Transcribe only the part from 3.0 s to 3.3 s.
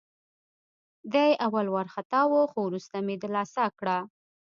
مې